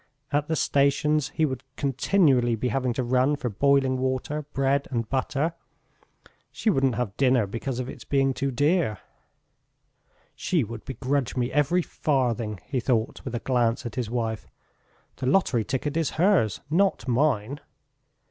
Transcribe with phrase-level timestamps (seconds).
[0.31, 5.07] At the stations he would continually be having to run for boiling water, bread and
[5.07, 5.53] butter....
[6.51, 8.97] She wouldn't have dinner because of its being too dear....
[10.33, 14.47] "She would begrudge me every farthing," he thought, with a glance at his wife.
[15.17, 17.59] "The lottery ticket is hers, not mine!